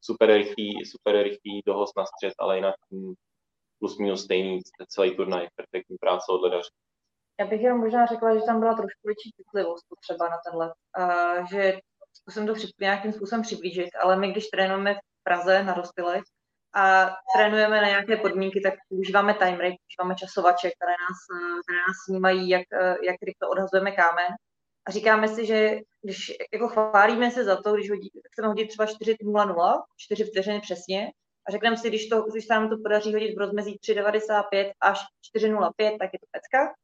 [0.00, 2.74] super rychlý, super rychlý dohoz na střed, ale jinak
[3.78, 6.68] plus minus stejný celý turnaj, perfektní práce od ledaře.
[7.40, 10.74] Já bych jenom možná řekla, že tam byla trošku větší citlivost potřeba na tenhle.
[10.94, 11.78] A že
[12.12, 16.22] zkusím to při, nějakým způsobem přiblížit, ale my když trénujeme v Praze na rozpilech,
[16.74, 21.18] a trénujeme na nějaké podmínky, tak používáme time rate, používáme časovače, které nás,
[21.64, 22.62] které nás snímají, jak,
[23.02, 24.26] jak rychle odhazujeme kámen.
[24.86, 28.86] A říkáme si, že když jako chválíme se za to, když hodí, chceme hodit třeba
[28.86, 31.10] 4.00, 4 vteřiny přesně,
[31.48, 35.00] a řekneme si, když, to, když se nám to podaří hodit v rozmezí 3.95 až
[35.36, 36.74] 4.05, tak je to pecka.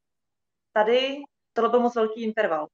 [0.73, 1.17] Tady
[1.53, 2.67] tohle byl moc velký interval.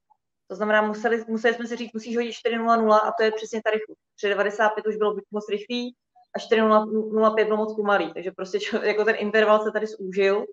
[0.48, 3.70] To znamená, museli, museli jsme si říct, musíš hodit 4.00 a to je přesně ta
[3.70, 3.98] rychlost.
[4.24, 5.94] 3.95 už bylo buď moc rychlý,
[6.34, 10.44] a 4.05 bylo moc pomalý, takže prostě jako ten interval se tady zúžil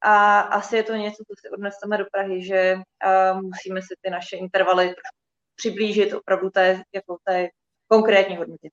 [0.00, 4.10] a asi je to něco, co si odneseme do Prahy, že uh, musíme si ty
[4.10, 4.94] naše intervaly
[5.56, 7.48] přiblížit opravdu té, jako té
[7.88, 8.68] konkrétní hodnotě.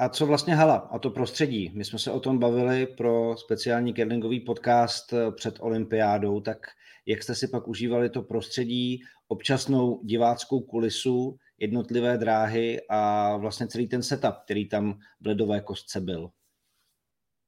[0.00, 1.70] A co vlastně hala a to prostředí?
[1.74, 6.58] My jsme se o tom bavili pro speciální curlingový podcast eh, před olympiádou, tak
[7.06, 13.88] jak jste si pak užívali to prostředí, občasnou diváckou kulisu, jednotlivé dráhy a vlastně celý
[13.88, 16.30] ten setup, který tam v ledové kostce byl.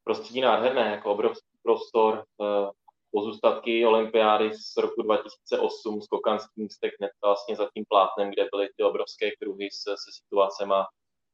[0.05, 2.71] Prostředí nádherné, jako obrovský prostor, eh,
[3.11, 6.93] pozůstatky olympiády z roku 2008 s Kokanským stek
[7.25, 10.75] vlastně za tím plátnem, kde byly ty obrovské kruhy se, se situacemi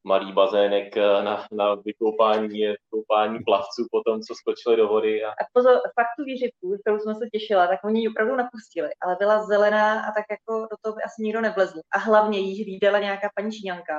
[0.09, 5.25] malý bazének eh, na, na vykoupání, vykoupání plavců po tom, co skočili do vody.
[5.25, 8.89] A, a pozor, fakt tu výřivku, kterou jsme se těšila, tak oni ji opravdu napustili,
[9.03, 11.81] ale byla zelená a tak jako do toho by asi nikdo nevlezl.
[11.95, 13.97] A hlavně jí hlídala nějaká paní Číňanka.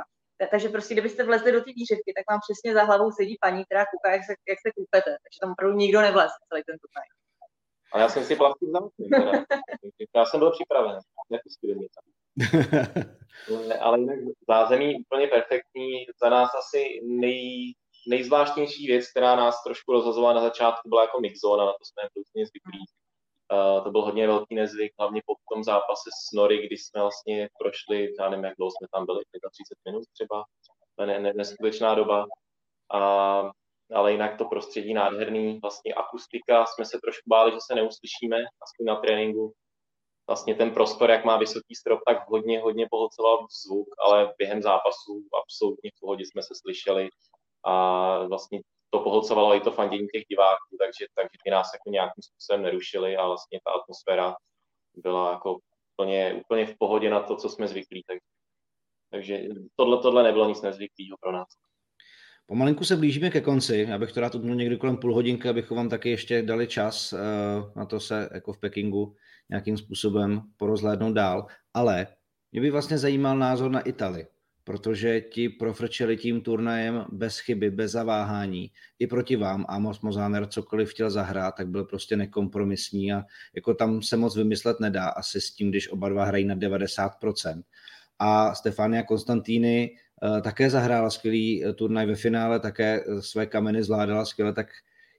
[0.51, 3.85] Takže prostě, kdybyste vlezli do té výřivky, tak vám přesně za hlavou sedí paní, která
[3.85, 5.11] kouká, jak se, jak se koupete.
[5.23, 7.07] Takže tam opravdu nikdo nevlez celý ten turnaj.
[7.93, 8.89] A já jsem si plavky vzal.
[10.15, 10.99] já jsem byl připraven,
[11.31, 12.18] jako.
[13.81, 16.05] Ale jinak zázemí úplně perfektní.
[16.23, 17.73] Za nás asi nej,
[18.07, 22.45] nejzvláštnější věc, která nás trošku rozhozovala na začátku, byla jako mixzona, na to jsme úplně
[22.45, 22.85] zvyklí.
[23.53, 27.49] Uh, to byl hodně velký nezvyk, hlavně po tom zápase s Nory, kdy jsme vlastně
[27.59, 30.43] prošli, já nevím, jak dlouho jsme tam byli, 35 minut třeba,
[30.95, 32.25] to je ne, neskutečná doba.
[32.93, 32.99] A,
[33.93, 38.85] ale jinak to prostředí nádherný, vlastně akustika, jsme se trošku báli, že se neuslyšíme, aspoň
[38.85, 39.53] na tréninku,
[40.29, 45.23] vlastně ten prostor, jak má vysoký strop, tak hodně, hodně pohlcoval zvuk, ale během zápasu
[45.43, 47.09] absolutně v pohodě jsme se slyšeli
[47.63, 47.73] a
[48.27, 52.61] vlastně to pohlcovalo i to fandění těch diváků, takže, takže ty nás jako nějakým způsobem
[52.61, 54.35] nerušili a vlastně ta atmosféra
[54.95, 55.57] byla jako
[55.93, 58.03] úplně, úplně v pohodě na to, co jsme zvyklí.
[58.07, 58.17] Tak,
[59.11, 59.39] takže
[59.75, 61.47] tohle, tohle nebylo nic nezvyklého pro nás.
[62.49, 63.85] Pomalinku se blížíme ke konci.
[63.89, 67.13] Já bych to rád utnul někdy kolem půl hodinky, abychom vám taky ještě dali čas
[67.13, 67.19] uh,
[67.75, 69.15] na to se jako v Pekingu
[69.49, 71.47] nějakým způsobem porozhlédnout dál.
[71.73, 72.07] Ale
[72.51, 74.27] mě by vlastně zajímal názor na Itali,
[74.63, 78.71] protože ti profrčeli tím turnajem bez chyby, bez zaváhání.
[78.99, 83.23] I proti vám Amos Mozáner cokoliv chtěl zahrát, tak byl prostě nekompromisní a
[83.55, 87.63] jako tam se moc vymyslet nedá asi s tím, když oba dva hrají na 90%.
[88.19, 90.08] A Stefania Konstantíny eh,
[90.41, 94.67] také zahrála skvělý eh, turnaj ve finále, také eh, své kameny zvládala skvěle, tak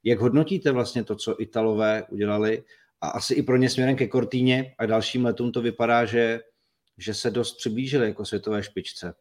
[0.04, 2.64] jak hodnotíte vlastně to, co Italové udělali
[3.00, 6.40] a asi i pro ně směrem ke Kortíně a dalším letům to vypadá, že,
[6.98, 9.14] že se dost přiblížili jako světové špičce.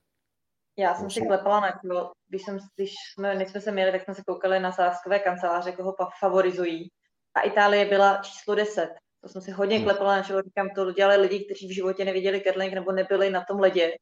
[0.77, 4.03] Já jsem si klepala na klo, když, jsem, když jsme, než jsme se měli, tak
[4.03, 6.91] jsme se koukali na sázkové kanceláře, koho favorizují.
[7.35, 8.89] A Itálie byla číslo 10.
[9.21, 9.85] To jsem si hodně hmm.
[9.85, 13.45] klepala na čelo, říkám, to dělali lidi, kteří v životě neviděli curling nebo nebyli na
[13.47, 13.93] tom ledě,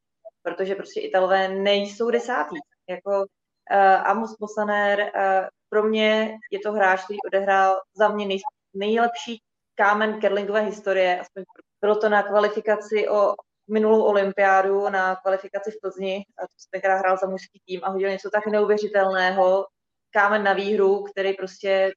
[0.48, 2.56] protože prostě Italové nejsou desátý.
[2.90, 8.40] Jako uh, Amos Mosaner, uh, pro mě je to hráč, který odehrál za mě nej,
[8.74, 9.42] nejlepší
[9.76, 11.44] kámen curlingové historie, aspoň
[11.82, 13.34] bylo to na kvalifikaci o
[13.70, 17.90] minulou olympiádu, na kvalifikaci v Plzni, a to jsem tenkrát hrál za mužský tým a
[17.90, 19.68] hodil něco tak neuvěřitelného,
[20.12, 21.92] kámen na výhru, který prostě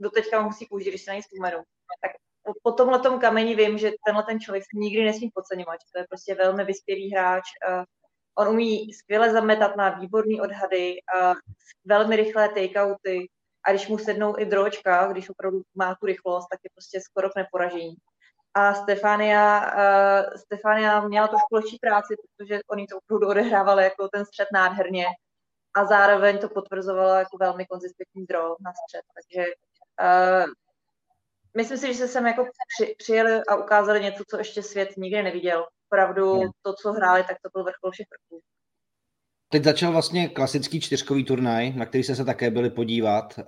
[0.00, 1.58] do teďka musí použít, když se na něj vzpomenu.
[2.02, 2.12] Tak
[2.62, 5.80] po tomhle kameni vím, že tenhle ten člověk se nikdy nesmí podceňovat.
[5.92, 7.44] To je prostě velmi vyspělý hráč.
[8.38, 10.96] On umí skvěle zametat, má výborný odhady,
[11.84, 13.28] velmi rychlé takeouty
[13.66, 17.30] a když mu sednou i dročka, když opravdu má tu rychlost, tak je prostě skoro
[17.30, 17.94] k neporažení.
[18.54, 24.26] A Stefania, uh, Stefania měla trošku lepší práci, protože oni to opravdu odehrávali jako ten
[24.26, 25.06] střed nádherně
[25.76, 29.02] a zároveň to potvrzovala jako velmi konzistentní draw na střed.
[29.14, 29.50] Takže
[30.00, 30.52] uh,
[31.56, 35.22] myslím si, že se sem jako při, přijeli a ukázali něco, co ještě svět nikdy
[35.22, 35.66] neviděl.
[35.92, 36.50] Opravdu hmm.
[36.62, 38.42] to, co hráli, tak to byl vrchol všech vrcholů.
[39.48, 43.38] Teď začal vlastně klasický čtyřkový turnaj, na který jste se také byli podívat.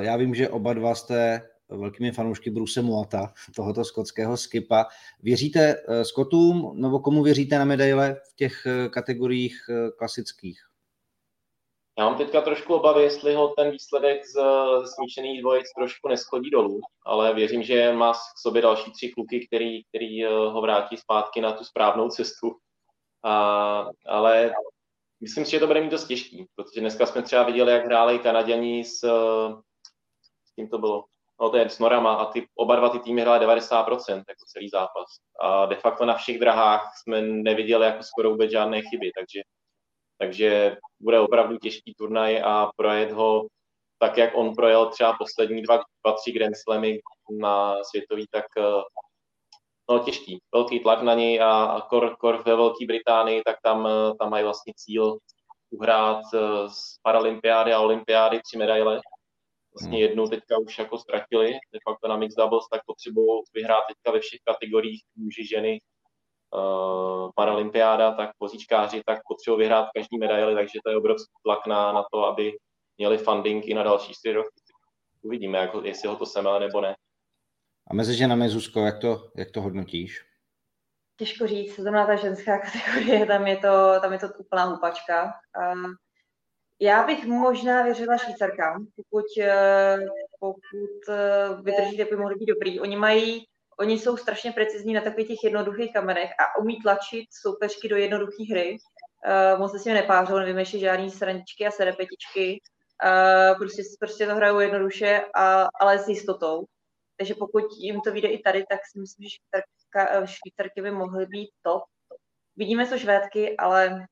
[0.00, 4.86] Já vím, že oba dva jste velkými fanoušky Bruce Muata, tohoto skotského skipa.
[5.22, 9.56] Věříte uh, Skotům, nebo komu věříte na medaile v těch uh, kategoriích
[9.98, 10.65] klasických?
[11.98, 14.40] Já mám teďka trošku obavy, jestli ho ten výsledek z,
[14.94, 19.84] smíšených dvojic trošku neschodí dolů, ale věřím, že má k sobě další tři kluky, který,
[19.84, 22.56] který eh, ho vrátí zpátky na tu správnou cestu.
[23.24, 24.52] A, ale
[25.20, 28.18] myslím si, že to bude mít dost těžký, protože dneska jsme třeba viděli, jak hráli
[28.18, 28.98] Kanaděni s,
[30.44, 31.04] s tím to bylo,
[31.40, 34.68] no to je s Norama a ty, oba dva ty týmy hráli 90% jako celý
[34.68, 35.06] zápas.
[35.40, 39.40] A de facto na všech drahách jsme neviděli jako skoro vůbec žádné chyby, takže
[40.18, 43.46] takže bude opravdu těžký turnaj a projet ho
[43.98, 47.00] tak, jak on projel třeba poslední dva, dva tři Grand Slamy
[47.40, 48.82] na světový, tak eh,
[49.90, 50.38] no, těžký.
[50.54, 54.44] Velký tlak na něj a kor, kor ve Velké Británii, tak tam, eh, tam mají
[54.44, 55.18] vlastně cíl
[55.70, 59.00] uhrát eh, z paralympiády a olympiády tři medaile.
[59.74, 60.08] Vlastně hmm.
[60.08, 64.20] jednu teďka už jako ztratili, de facto na mixed doubles, tak potřebují vyhrát teďka ve
[64.20, 65.80] všech kategoriích muži, ženy,
[67.34, 72.04] paralympiáda, tak vozíčkáři tak potřebují vyhrát každý medaili, takže to je obrovský tlak na, na
[72.12, 72.52] to, aby
[72.98, 74.48] měli funding i na další čtyři roky.
[75.22, 76.94] Uvidíme, jako, jestli ho to semele nebo ne.
[77.90, 80.24] A mezi ženami, Zuzko, jak to, jak to hodnotíš?
[81.18, 85.32] Těžko říct, zrovna ta ženská kategorie, tam je to, tam je to úplná hlupačka.
[85.74, 85.90] Uh,
[86.80, 89.98] já bych možná věřila Švýcarkám, pokud, eh,
[90.40, 92.80] pokud eh, vydrží, tak by mohli být dobrý.
[92.80, 93.46] Oni mají
[93.80, 98.44] oni jsou strašně precizní na takových těch jednoduchých kamenech a umí tlačit soupeřky do jednoduché
[98.50, 98.76] hry.
[99.26, 102.60] Uh, moc se s nimi nepářou, nevymýšlí žádný srandičky a serepetičky.
[103.04, 106.64] Uh, prostě, prostě to hrajou jednoduše, a, ale s jistotou.
[107.16, 109.62] Takže pokud jim to vyjde i tady, tak si myslím, že
[109.96, 111.82] eh, švýcarky by mohly být top.
[112.56, 114.06] Vidíme to švédky, ale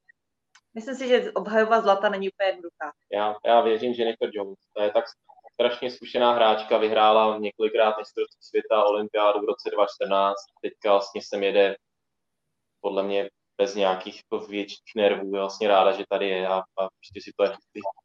[0.75, 2.93] myslím si, že obhajoba zlata není úplně jednoduchá.
[3.13, 5.05] Já, já věřím, že Jennifer Jones, to je tak
[5.55, 11.77] strašně zkušená hráčka, vyhrála několikrát mistrovství světa, olympiádu v roce 2014, teďka vlastně sem jede
[12.81, 16.63] podle mě bez nějakých jako větších nervů, je vlastně ráda, že tady je a, a
[16.77, 17.45] prostě si to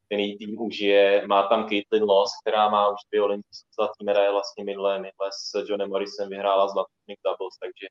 [0.09, 1.27] ten její tým užije.
[1.27, 5.69] Má tam Caitlin Loss, která má už dvě olympijské zlatý medaile vlastně minulé, minulé s
[5.69, 6.91] Johnem Morrisem vyhrála zlatý
[7.25, 7.87] doubles, takže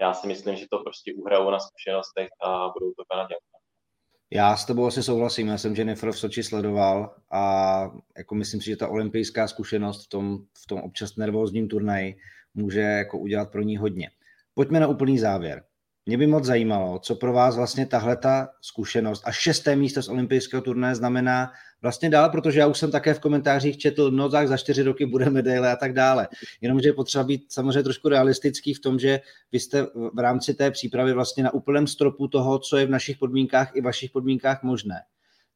[0.00, 3.59] já si myslím, že to prostě uhrajou na zkušenostech a budou to Kanaděnky.
[4.32, 8.70] Já s tebou asi souhlasím, já jsem Jennifer v Soči sledoval a jako myslím si,
[8.70, 12.16] že ta olympijská zkušenost v tom, v tom občas nervózním turnaji
[12.54, 14.10] může jako udělat pro ní hodně.
[14.54, 15.62] Pojďme na úplný závěr.
[16.10, 20.08] Mě by moc zajímalo, co pro vás vlastně tahle ta zkušenost a šesté místo z
[20.08, 24.48] olympijského turnaje znamená vlastně dál, protože já už jsem také v komentářích četl, no tak
[24.48, 26.28] za čtyři roky bude medaile a tak dále.
[26.60, 29.20] Jenomže je potřeba být samozřejmě trošku realistický v tom, že
[29.52, 33.18] vy jste v rámci té přípravy vlastně na úplném stropu toho, co je v našich
[33.18, 34.96] podmínkách i vašich podmínkách možné.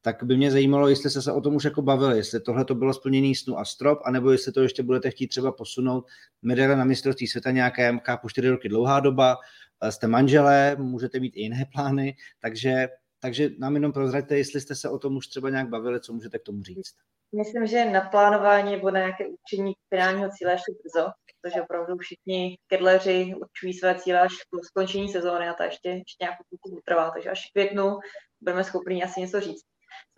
[0.03, 2.75] Tak by mě zajímalo, jestli jste se o tom už jako bavili, jestli tohle to
[2.75, 6.07] bylo splněný snu a strop, anebo jestli to ještě budete chtít třeba posunout
[6.43, 9.37] medaile na mistrovství světa nějaké, kápu čtyři roky dlouhá doba,
[9.91, 12.89] jste manželé, můžete mít i jiné plány, takže,
[13.21, 16.39] takže nám jenom prozraďte, jestli jste se o tom už třeba nějak bavili, co můžete
[16.39, 16.95] k tomu říct.
[17.37, 21.11] Myslím, že na plánování nebo na nějaké určení finálního cíle ještě brzo,
[21.41, 26.25] protože opravdu všichni kedleři určují své cíle až po skončení sezóny a to ještě, ještě
[26.25, 27.99] nějakou chvilku trvá, takže až v květnu
[28.41, 29.65] budeme schopni asi něco říct.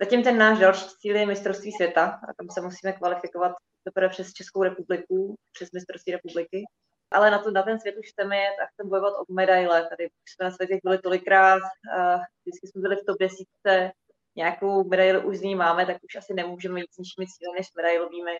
[0.03, 3.51] Zatím ten náš další cíl je mistrovství světa a tam se musíme kvalifikovat
[3.83, 6.63] teprve přes Českou republiku, přes mistrovství republiky
[7.11, 9.87] ale na, to, na ten svět už chceme jet a chceme bojovat o medaile.
[9.89, 13.91] Tady už jsme na světě byli tolikrát, uh, vždycky jsme byli v top desítce,
[14.35, 17.67] nějakou medaili už z ní máme, tak už asi nemůžeme jít s nižšími cíly než
[17.75, 18.37] medailovými.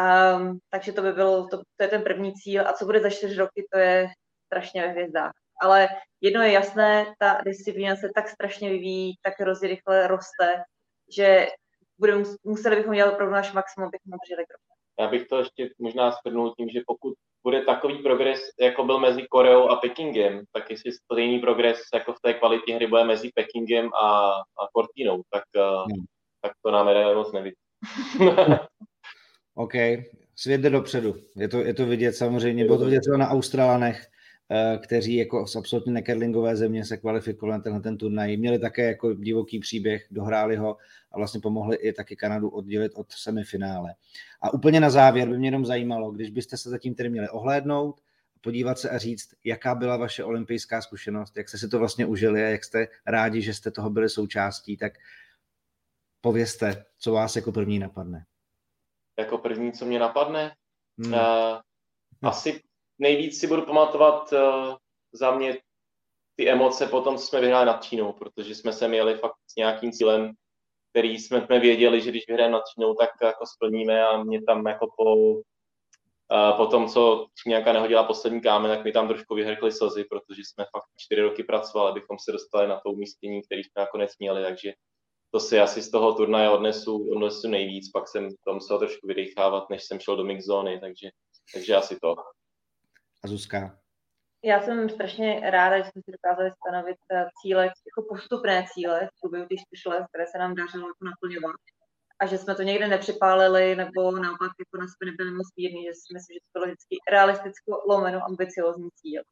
[0.00, 2.68] Um, takže to by bylo, to, to je ten první cíl.
[2.68, 4.08] A co bude za čtyři roky, to je
[4.46, 5.32] strašně ve hvězdách.
[5.60, 5.88] Ale
[6.20, 10.62] jedno je jasné, ta disciplína se tak strašně vyvíjí, tak hrozně rychle roste,
[11.16, 11.46] že
[11.98, 14.60] budeme, museli bychom dělat opravdu náš maximum, abychom drželi krok.
[15.00, 19.22] Já bych to ještě možná shrnul tím, že pokud bude takový progres, jako byl mezi
[19.30, 23.90] Koreou a Pekingem, tak jestli stejný progres jako v té kvalitě hry bude mezi Pekingem
[23.94, 25.42] a, a Cortinou, tak,
[25.88, 26.04] hmm.
[26.42, 27.56] tak to nám medaile moc nevidí.
[29.54, 29.74] OK,
[30.36, 31.14] svět jde dopředu.
[31.36, 34.13] Je to, je to vidět samozřejmě, bylo to vidět třeba na Australanech, eh,
[34.82, 38.36] kteří jako z absolutně nekerlingové země se kvalifikovali na tenhle ten turnaj.
[38.36, 40.76] Měli také jako divoký příběh, dohráli ho
[41.12, 43.94] a vlastně pomohli i taky Kanadu oddělit od semifinále.
[44.40, 48.00] A úplně na závěr by mě jenom zajímalo, když byste se zatím tedy měli ohlédnout,
[48.40, 52.44] podívat se a říct, jaká byla vaše olympijská zkušenost, jak jste si to vlastně užili
[52.44, 54.92] a jak jste rádi, že jste toho byli součástí, tak
[56.20, 58.24] povězte, co vás jako první napadne.
[59.18, 60.52] Jako první, co mě napadne?
[60.98, 61.12] Hmm.
[61.12, 61.20] Uh,
[62.22, 62.60] asi
[62.98, 64.74] nejvíc si budu pamatovat uh,
[65.12, 65.58] za mě
[66.36, 69.92] ty emoce potom, co jsme vyhráli nad Čínou, protože jsme se měli fakt s nějakým
[69.92, 70.32] cílem,
[70.90, 74.86] který jsme věděli, že když vyhrajeme nad Čínou, tak jako splníme a mě tam jako
[74.96, 75.14] po
[76.56, 80.64] po tom, co nějaká nehodila poslední kámen, tak mi tam trošku vyhrkly slzy, protože jsme
[80.64, 84.72] fakt čtyři roky pracovali, abychom se dostali na to umístění, který jsme nakonec měli, takže
[85.30, 89.70] to si asi z toho turnaje odnesu, odnesu nejvíc, pak jsem to musel trošku vydechávat,
[89.70, 91.10] než jsem šel do mix zóny, takže,
[91.54, 92.14] takže asi to.
[93.24, 93.78] A Zuzka?
[94.44, 99.20] Já jsem strašně ráda, že jsme si dokázali stanovit eh, cíle, jako postupné cíle v
[99.20, 101.56] průběhu těch čtyř let, které se nám dařilo jako naplňovat
[102.20, 105.94] a že jsme to někde nepřipálili, nebo naopak jako na sebe nebyli moc mírní, že
[105.94, 109.22] si myslím, že to bylo vždycky realisticko lomeno ambiciozní cíl.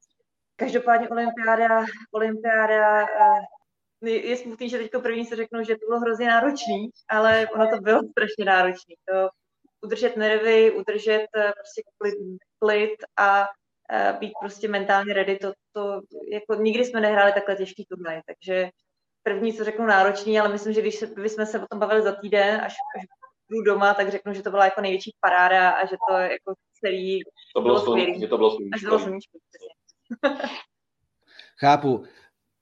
[0.56, 6.26] Každopádně olympiáda, olympiáda eh, je smutný, že teďko první se řeknu, že to bylo hrozně
[6.26, 8.94] náročný, ale ono to bylo strašně náročný.
[9.08, 9.28] To
[9.82, 12.14] udržet nervy, udržet eh, prostě klid,
[12.58, 13.48] klid a
[14.20, 16.00] být prostě mentálně ready, to, to
[16.32, 18.70] jako nikdy jsme nehráli takhle těžký turnaj, takže
[19.22, 22.12] první, co řeknu, náročný, ale myslím, že když se, bychom se o tom bavili za
[22.12, 23.06] týden, až, až
[23.50, 27.22] budu doma, tak řeknu, že to byla jako největší paráda a že to jako celý
[27.56, 28.20] to bylo, bylo skvělé.
[28.20, 29.38] Že to bylo sluníčko.
[31.58, 32.04] Chápu.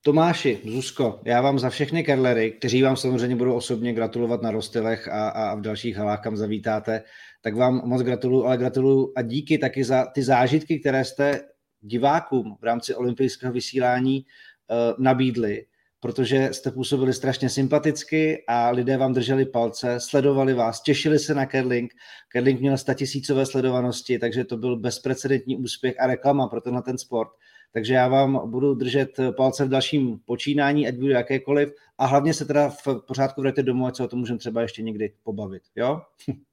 [0.03, 5.09] Tomáši, Zuzko, já vám za všechny kerlery, kteří vám samozřejmě budou osobně gratulovat na Rostylech
[5.09, 7.03] a, a v dalších halách, kam zavítáte,
[7.41, 11.41] tak vám moc gratuluju, ale gratuluju a díky taky za ty zážitky, které jste
[11.81, 15.67] divákům v rámci olympijského vysílání uh, nabídli
[16.01, 21.47] protože jste působili strašně sympaticky a lidé vám drželi palce, sledovali vás, těšili se na
[21.47, 21.95] Kerling.
[22.29, 27.31] Kerling měl statisícové sledovanosti, takže to byl bezprecedentní úspěch a reklama pro tenhle ten sport.
[27.73, 32.45] Takže já vám budu držet palce v dalším počínání, ať bude jakékoliv, a hlavně se
[32.45, 36.01] teda v pořádku vrajte domů, ať se o tom můžeme třeba ještě někdy pobavit, jo?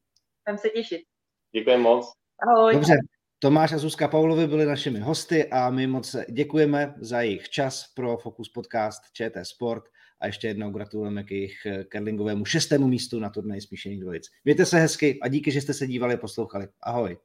[0.48, 1.02] Tam se těšit.
[1.56, 2.12] Děkuji moc.
[2.48, 2.74] Ahoj.
[2.74, 2.94] Dobře,
[3.40, 8.18] Tomáš a Zuzka Paulovi byli našimi hosty a my moc děkujeme za jejich čas pro
[8.18, 9.84] Focus Podcast ČT Sport
[10.20, 11.56] a ještě jednou gratulujeme k jejich
[11.92, 14.28] curlingovému šestému místu na turnaji smíšených dvojic.
[14.46, 16.68] Mějte se hezky a díky, že jste se dívali a poslouchali.
[16.82, 17.18] Ahoj.